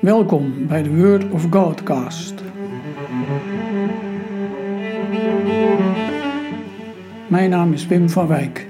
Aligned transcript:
Welkom 0.00 0.66
bij 0.66 0.82
de 0.82 0.96
Word 0.96 1.30
of 1.30 1.46
Godcast. 1.50 2.34
Mijn 7.28 7.50
naam 7.50 7.72
is 7.72 7.86
Wim 7.86 8.10
van 8.10 8.26
Wijk. 8.26 8.66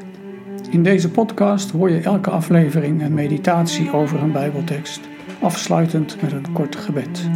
In 0.70 0.82
deze 0.82 1.10
podcast 1.10 1.70
hoor 1.70 1.90
je 1.90 2.00
elke 2.00 2.30
aflevering 2.30 3.02
een 3.02 3.14
meditatie 3.14 3.92
over 3.92 4.22
een 4.22 4.32
Bijbeltekst, 4.32 5.00
afsluitend 5.40 6.22
met 6.22 6.32
een 6.32 6.52
kort 6.52 6.76
gebed. 6.76 7.28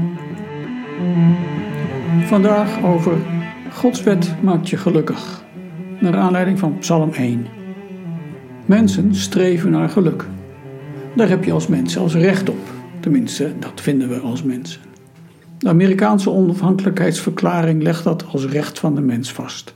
Vandaag 2.25 2.85
over 2.85 3.17
Gods 3.73 4.03
wet 4.03 4.35
maakt 4.43 4.69
je 4.69 4.77
gelukkig, 4.77 5.45
naar 6.01 6.17
aanleiding 6.17 6.59
van 6.59 6.79
Psalm 6.79 7.11
1. 7.13 7.47
Mensen 8.67 9.15
streven 9.15 9.71
naar 9.71 9.89
geluk. 9.89 10.25
Daar 11.17 11.29
heb 11.29 11.45
je 11.45 11.53
als 11.53 11.67
mens 11.67 11.93
zelfs 11.93 12.15
recht 12.15 12.51
op. 12.51 12.82
Tenminste, 13.03 13.53
dat 13.59 13.81
vinden 13.81 14.09
we 14.09 14.19
als 14.19 14.43
mensen. 14.43 14.81
De 15.59 15.69
Amerikaanse 15.69 16.31
onafhankelijkheidsverklaring 16.31 17.83
legt 17.83 18.05
dat 18.05 18.25
als 18.27 18.47
recht 18.47 18.79
van 18.79 18.95
de 18.95 19.01
mens 19.01 19.33
vast. 19.33 19.75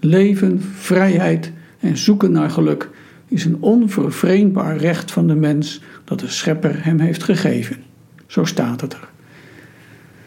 Leven, 0.00 0.60
vrijheid 0.62 1.52
en 1.80 1.96
zoeken 1.96 2.32
naar 2.32 2.50
geluk 2.50 2.90
is 3.28 3.44
een 3.44 3.62
onvervreemdbaar 3.62 4.76
recht 4.76 5.10
van 5.10 5.26
de 5.26 5.34
mens 5.34 5.80
dat 6.04 6.20
de 6.20 6.28
schepper 6.28 6.84
hem 6.84 6.98
heeft 6.98 7.22
gegeven. 7.22 7.76
Zo 8.26 8.44
staat 8.44 8.80
het 8.80 8.92
er. 8.92 9.08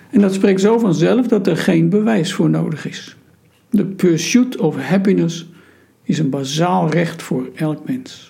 En 0.09 0.21
dat 0.21 0.33
spreekt 0.33 0.61
zo 0.61 0.77
vanzelf 0.77 1.27
dat 1.27 1.47
er 1.47 1.57
geen 1.57 1.89
bewijs 1.89 2.33
voor 2.33 2.49
nodig 2.49 2.87
is. 2.87 3.15
De 3.69 3.85
pursuit 3.85 4.57
of 4.57 4.77
happiness 4.81 5.49
is 6.03 6.19
een 6.19 6.29
bazaal 6.29 6.89
recht 6.89 7.21
voor 7.21 7.49
elk 7.55 7.87
mens. 7.87 8.29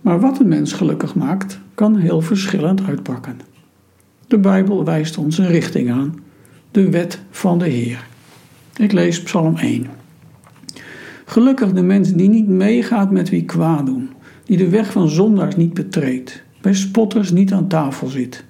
Maar 0.00 0.20
wat 0.20 0.40
een 0.40 0.48
mens 0.48 0.72
gelukkig 0.72 1.14
maakt, 1.14 1.60
kan 1.78 1.96
heel 1.96 2.20
verschillend 2.20 2.82
uitpakken. 2.86 3.40
De 4.26 4.38
Bijbel 4.38 4.84
wijst 4.84 5.18
ons 5.18 5.38
een 5.38 5.46
richting 5.46 5.90
aan, 5.90 6.14
de 6.70 6.90
wet 6.90 7.20
van 7.30 7.58
de 7.58 7.68
Heer. 7.68 8.06
Ik 8.76 8.92
lees 8.92 9.22
Psalm 9.22 9.56
1. 9.56 9.86
Gelukkig 11.24 11.72
de 11.72 11.82
mens 11.82 12.12
die 12.12 12.28
niet 12.28 12.48
meegaat 12.48 13.10
met 13.10 13.28
wie 13.28 13.44
kwaad 13.44 13.86
doen, 13.86 14.10
die 14.44 14.56
de 14.56 14.68
weg 14.68 14.92
van 14.92 15.08
zondaars 15.08 15.56
niet 15.56 15.74
betreedt, 15.74 16.42
bij 16.60 16.74
spotters 16.74 17.30
niet 17.30 17.52
aan 17.52 17.68
tafel 17.68 18.06
zit, 18.06 18.44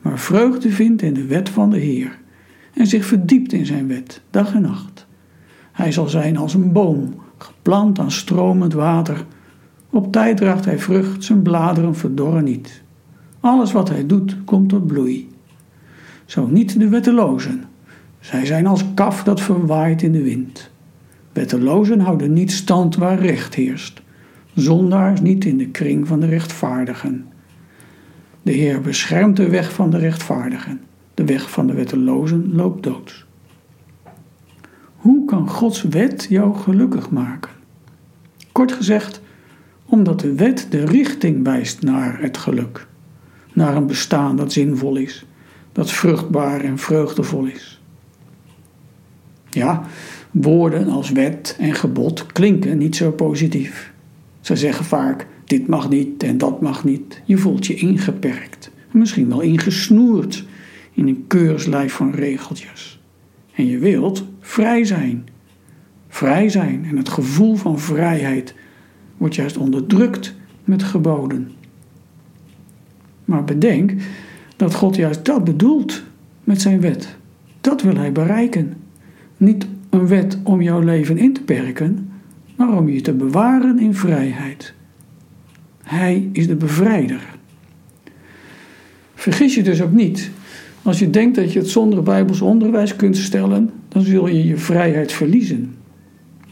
maar 0.00 0.18
vreugde 0.18 0.70
vindt 0.70 1.02
in 1.02 1.14
de 1.14 1.26
wet 1.26 1.48
van 1.48 1.70
de 1.70 1.78
Heer 1.78 2.18
en 2.74 2.86
zich 2.86 3.04
verdiept 3.04 3.52
in 3.52 3.66
zijn 3.66 3.88
wet, 3.88 4.20
dag 4.30 4.54
en 4.54 4.62
nacht. 4.62 5.06
Hij 5.72 5.92
zal 5.92 6.08
zijn 6.08 6.36
als 6.36 6.54
een 6.54 6.72
boom, 6.72 7.14
geplant 7.38 7.98
aan 7.98 8.10
stromend 8.10 8.72
water. 8.72 9.24
Op 9.92 10.12
tijd 10.12 10.36
draagt 10.36 10.64
hij 10.64 10.78
vrucht, 10.78 11.24
zijn 11.24 11.42
bladeren 11.42 11.94
verdorren 11.94 12.44
niet. 12.44 12.82
Alles 13.40 13.72
wat 13.72 13.88
hij 13.88 14.06
doet, 14.06 14.36
komt 14.44 14.68
tot 14.68 14.86
bloei. 14.86 15.28
Zo 16.24 16.46
niet 16.46 16.78
de 16.78 16.88
wettelozen. 16.88 17.64
Zij 18.20 18.46
zijn 18.46 18.66
als 18.66 18.84
kaf 18.94 19.22
dat 19.22 19.40
verwaait 19.40 20.02
in 20.02 20.12
de 20.12 20.22
wind. 20.22 20.70
Wettelozen 21.32 22.00
houden 22.00 22.32
niet 22.32 22.52
stand 22.52 22.96
waar 22.96 23.18
recht 23.18 23.54
heerst. 23.54 24.02
Zondaars 24.54 25.20
niet 25.20 25.44
in 25.44 25.58
de 25.58 25.68
kring 25.68 26.06
van 26.06 26.20
de 26.20 26.26
rechtvaardigen. 26.26 27.26
De 28.42 28.52
Heer 28.52 28.80
beschermt 28.80 29.36
de 29.36 29.48
weg 29.48 29.72
van 29.72 29.90
de 29.90 29.98
rechtvaardigen. 29.98 30.80
De 31.14 31.24
weg 31.24 31.50
van 31.50 31.66
de 31.66 31.74
wettelozen 31.74 32.54
loopt 32.54 32.82
dood. 32.82 33.26
Hoe 34.96 35.24
kan 35.24 35.48
Gods 35.48 35.82
wet 35.82 36.26
jou 36.28 36.56
gelukkig 36.56 37.10
maken? 37.10 37.50
Kort 38.52 38.72
gezegd, 38.72 39.22
omdat 39.92 40.20
de 40.20 40.34
wet 40.34 40.66
de 40.70 40.84
richting 40.84 41.44
wijst 41.44 41.82
naar 41.82 42.20
het 42.20 42.36
geluk, 42.36 42.86
naar 43.52 43.76
een 43.76 43.86
bestaan 43.86 44.36
dat 44.36 44.52
zinvol 44.52 44.96
is, 44.96 45.26
dat 45.72 45.90
vruchtbaar 45.90 46.60
en 46.60 46.78
vreugdevol 46.78 47.44
is. 47.44 47.80
Ja, 49.50 49.86
woorden 50.30 50.88
als 50.88 51.10
wet 51.10 51.56
en 51.58 51.74
gebod 51.74 52.26
klinken 52.26 52.78
niet 52.78 52.96
zo 52.96 53.10
positief. 53.10 53.92
Ze 54.40 54.56
zeggen 54.56 54.84
vaak: 54.84 55.26
dit 55.44 55.66
mag 55.66 55.88
niet 55.88 56.22
en 56.22 56.38
dat 56.38 56.60
mag 56.60 56.84
niet. 56.84 57.22
Je 57.24 57.36
voelt 57.36 57.66
je 57.66 57.74
ingeperkt, 57.74 58.70
misschien 58.90 59.28
wel 59.28 59.40
ingesnoerd 59.40 60.44
in 60.92 61.08
een 61.08 61.24
keurslijf 61.26 61.92
van 61.92 62.10
regeltjes. 62.10 63.00
En 63.54 63.66
je 63.66 63.78
wilt 63.78 64.24
vrij 64.40 64.84
zijn. 64.84 65.26
Vrij 66.08 66.48
zijn 66.48 66.84
en 66.84 66.96
het 66.96 67.08
gevoel 67.08 67.56
van 67.56 67.78
vrijheid 67.78 68.54
wordt 69.22 69.36
juist 69.36 69.56
onderdrukt 69.56 70.34
met 70.64 70.82
geboden. 70.82 71.50
Maar 73.24 73.44
bedenk 73.44 73.92
dat 74.56 74.74
God 74.74 74.96
juist 74.96 75.24
dat 75.24 75.44
bedoelt 75.44 76.02
met 76.44 76.60
zijn 76.60 76.80
wet. 76.80 77.16
Dat 77.60 77.82
wil 77.82 77.96
hij 77.96 78.12
bereiken. 78.12 78.74
Niet 79.36 79.66
een 79.90 80.06
wet 80.06 80.38
om 80.42 80.62
jouw 80.62 80.80
leven 80.80 81.18
in 81.18 81.32
te 81.32 81.42
perken, 81.42 82.10
maar 82.56 82.76
om 82.76 82.88
je 82.88 83.00
te 83.00 83.12
bewaren 83.12 83.78
in 83.78 83.94
vrijheid. 83.94 84.74
Hij 85.82 86.28
is 86.32 86.46
de 86.46 86.56
bevrijder. 86.56 87.20
Vergis 89.14 89.54
je 89.54 89.62
dus 89.62 89.82
ook 89.82 89.92
niet 89.92 90.30
als 90.82 90.98
je 90.98 91.10
denkt 91.10 91.36
dat 91.36 91.52
je 91.52 91.58
het 91.58 91.68
zonder 91.68 92.02
Bijbels 92.02 92.40
onderwijs 92.40 92.96
kunt 92.96 93.16
stellen, 93.16 93.70
dan 93.88 94.02
zul 94.02 94.28
je 94.28 94.46
je 94.46 94.56
vrijheid 94.56 95.12
verliezen. 95.12 95.74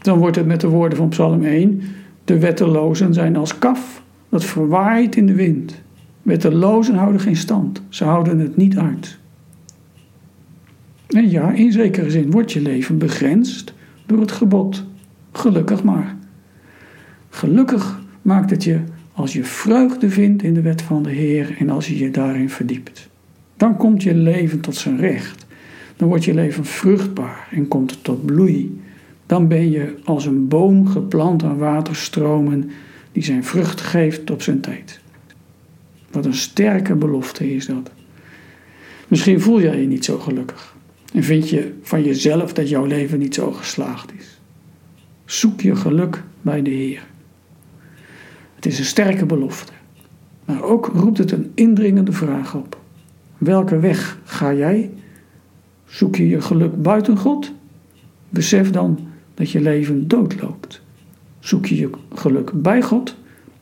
Dan 0.01 0.17
wordt 0.17 0.35
het 0.35 0.45
met 0.45 0.61
de 0.61 0.67
woorden 0.67 0.97
van 0.97 1.09
Psalm 1.09 1.43
1: 1.43 1.81
De 2.31 2.39
wettelozen 2.39 3.13
zijn 3.13 3.35
als 3.35 3.57
kaf 3.57 4.03
dat 4.29 4.43
verwaait 4.43 5.15
in 5.15 5.25
de 5.25 5.33
wind. 5.33 5.81
Wettelozen 6.21 6.95
houden 6.95 7.21
geen 7.21 7.35
stand, 7.35 7.81
ze 7.89 8.03
houden 8.03 8.39
het 8.39 8.57
niet 8.57 8.77
uit. 8.77 9.17
En 11.07 11.29
ja, 11.29 11.51
in 11.51 11.71
zekere 11.71 12.09
zin 12.09 12.31
wordt 12.31 12.51
je 12.51 12.61
leven 12.61 12.97
begrensd 12.97 13.73
door 14.05 14.19
het 14.19 14.31
gebod. 14.31 14.85
Gelukkig 15.31 15.83
maar. 15.83 16.15
Gelukkig 17.29 18.01
maakt 18.21 18.49
het 18.49 18.63
je 18.63 18.79
als 19.11 19.33
je 19.33 19.43
vreugde 19.43 20.09
vindt 20.09 20.43
in 20.43 20.53
de 20.53 20.61
wet 20.61 20.81
van 20.81 21.03
de 21.03 21.11
Heer 21.11 21.55
en 21.59 21.69
als 21.69 21.87
je 21.87 21.97
je 21.97 22.11
daarin 22.11 22.49
verdiept. 22.49 23.09
Dan 23.57 23.77
komt 23.77 24.03
je 24.03 24.15
leven 24.15 24.59
tot 24.59 24.75
zijn 24.75 24.97
recht. 24.97 25.45
Dan 25.95 26.07
wordt 26.07 26.25
je 26.25 26.33
leven 26.33 26.65
vruchtbaar 26.65 27.47
en 27.51 27.67
komt 27.67 27.91
het 27.91 28.03
tot 28.03 28.25
bloei. 28.25 28.81
Dan 29.31 29.47
ben 29.47 29.69
je 29.69 29.95
als 30.03 30.25
een 30.25 30.47
boom 30.47 30.87
geplant 30.87 31.43
aan 31.43 31.57
waterstromen 31.57 32.71
die 33.11 33.23
zijn 33.23 33.43
vrucht 33.43 33.81
geeft 33.81 34.31
op 34.31 34.41
zijn 34.41 34.61
tijd. 34.61 34.99
Wat 36.11 36.25
een 36.25 36.33
sterke 36.33 36.95
belofte 36.95 37.53
is 37.53 37.65
dat. 37.65 37.91
Misschien 39.07 39.41
voel 39.41 39.61
jij 39.61 39.81
je 39.81 39.87
niet 39.87 40.05
zo 40.05 40.17
gelukkig 40.17 40.75
en 41.13 41.23
vind 41.23 41.49
je 41.49 41.73
van 41.81 42.03
jezelf 42.03 42.53
dat 42.53 42.69
jouw 42.69 42.85
leven 42.85 43.19
niet 43.19 43.33
zo 43.35 43.51
geslaagd 43.51 44.13
is. 44.17 44.39
Zoek 45.25 45.61
je 45.61 45.75
geluk 45.75 46.23
bij 46.41 46.61
de 46.61 46.69
Heer. 46.69 47.07
Het 48.55 48.65
is 48.65 48.79
een 48.79 48.85
sterke 48.85 49.25
belofte, 49.25 49.73
maar 50.45 50.63
ook 50.63 50.91
roept 50.93 51.17
het 51.17 51.31
een 51.31 51.51
indringende 51.53 52.11
vraag 52.11 52.55
op. 52.55 52.79
Welke 53.37 53.79
weg 53.79 54.19
ga 54.23 54.53
jij? 54.53 54.91
Zoek 55.85 56.15
je 56.15 56.27
je 56.27 56.41
geluk 56.41 56.81
buiten 56.81 57.17
God? 57.17 57.51
Besef 58.29 58.71
dan 58.71 59.09
dat 59.33 59.51
je 59.51 59.61
leven 59.61 60.07
doodloopt. 60.07 60.81
Zoek 61.39 61.65
je 61.65 61.75
je 61.75 61.89
geluk 62.13 62.51
bij 62.61 62.81
God? 62.81 63.15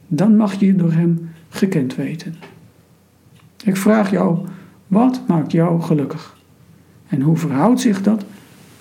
Dan 0.07 0.35
mag 0.35 0.53
je 0.53 0.75
door 0.75 0.91
Hem 0.91 1.30
gekend 1.50 1.96
weten. 1.96 2.35
Ik 3.63 3.78
vraag 3.78 4.12
jou, 4.12 4.47
wat 4.88 5.22
maakt 5.28 5.52
jou 5.52 5.81
gelukkig? 5.81 6.38
En 7.08 7.22
hoe 7.22 7.38
verhoudt 7.38 7.81
zich 7.81 8.02
dat 8.02 8.25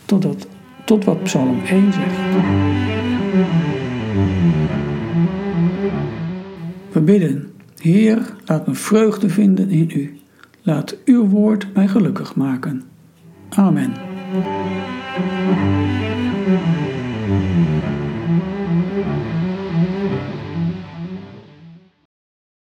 tot, 0.05 0.23
dat, 0.23 0.47
tot 0.85 1.05
wat 1.05 1.23
Psalm 1.23 1.61
1 1.61 1.93
zegt? 1.93 2.17
We 6.93 7.01
bidden, 7.01 7.53
Heer, 7.79 8.35
laat 8.45 8.67
me 8.67 8.75
vreugde 8.75 9.29
vinden 9.29 9.71
in 9.71 9.91
U. 9.95 10.19
Laat 10.63 10.97
uw 11.05 11.27
woord 11.27 11.75
mij 11.75 11.89
gelukkig 11.89 12.35
maken. 12.35 12.83
Amen. 13.49 13.93